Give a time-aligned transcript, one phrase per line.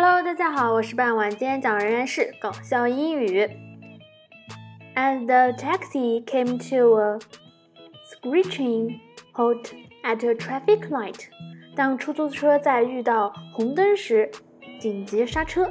[0.00, 3.42] Hello，大家好，我是半晚，今天讲仍然是搞笑英语。
[4.94, 7.18] As the taxi came to a
[8.06, 9.00] screeching
[9.34, 9.72] halt
[10.04, 11.24] at a traffic light，
[11.74, 14.30] 当出租车在遇到红灯时
[14.78, 15.68] 紧急刹车。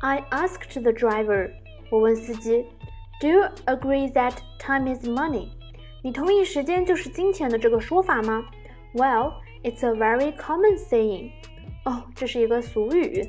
[0.00, 1.50] I asked the driver，
[1.90, 2.64] 我问司机
[3.20, 5.48] ，Do you agree that time is money？
[6.02, 8.46] 你同意时间就是金钱的这个说法吗
[8.94, 11.32] ？Well, it's a very common saying.
[11.87, 13.27] 哦，这是一个俗语。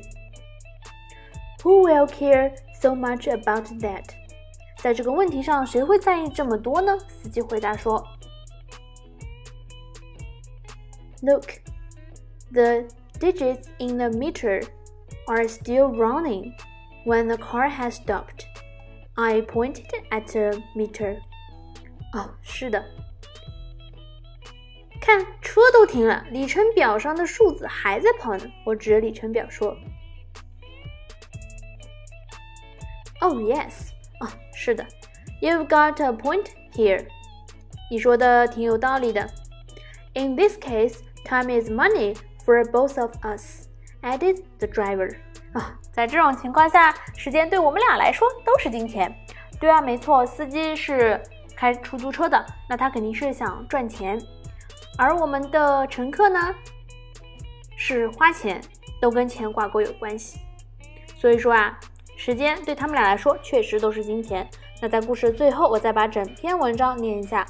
[1.63, 4.03] Who will care so much about that？
[4.77, 6.97] 在这个问题上，谁会在意这么多呢？
[7.07, 8.05] 司机回答说：“
[11.21, 11.45] Look,
[12.51, 12.85] the
[13.19, 14.63] digits in the meter
[15.25, 16.53] are still running
[17.05, 18.45] when the car has stopped.”
[19.15, 21.17] I pointed at the meter.
[22.13, 22.85] 哦，是的。
[25.10, 28.44] 看，车都停了，里程表上的数字还在跑呢。
[28.64, 29.76] 我指着里程表说
[33.20, 33.88] ：“Oh yes，
[34.20, 34.86] 啊，是的
[35.42, 37.06] ，You've got a point here。
[37.90, 39.28] 你说的挺有道理的。
[40.14, 43.66] In this case, time is money for both of us,”
[44.02, 45.16] added the driver.
[45.54, 49.12] 啊，在这种情况下，时间对我们俩来说都是金钱。
[49.58, 51.20] 对啊，没错，司机是
[51.56, 54.20] 开出租车的，那他肯定是想赚钱。
[54.97, 56.55] 而我们的乘客呢，
[57.75, 58.61] 是花钱，
[59.01, 60.39] 都跟钱挂钩有关系。
[61.17, 61.79] 所以说啊，
[62.15, 64.49] 时间对他们俩来说确实都是金钱。
[64.81, 67.45] 那在故事的最后，我再把整篇文章念一下。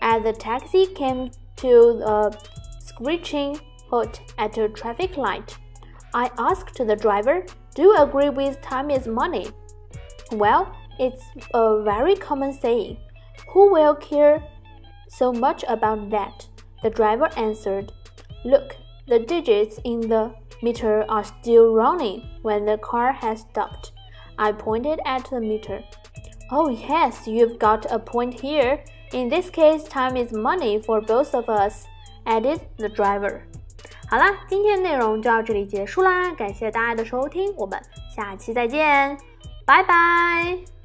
[0.00, 2.30] As the taxi came to a
[2.80, 3.58] screeching
[3.90, 5.54] halt at a traffic light,
[6.12, 9.50] I asked the driver, "Do you agree with time is money?"
[10.30, 10.66] Well,
[10.98, 12.98] it's a very common saying.
[13.52, 14.42] Who will care
[15.08, 16.48] so much about that?
[16.82, 17.92] The driver answered,
[18.44, 18.76] Look,
[19.06, 23.92] the digits in the meter are still running when the car has stopped.
[24.36, 25.82] I pointed at the meter.
[26.50, 28.80] Oh, yes, you've got a point here.
[29.12, 31.86] In this case, time is money for both of us,
[32.26, 33.42] added the driver.
[34.10, 37.80] 好啦，今天的内容就到这里结束啦，感谢大家的收听，我们
[38.14, 39.16] 下期再见，
[39.64, 40.77] 拜拜。